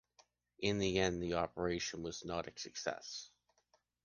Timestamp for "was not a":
2.01-2.59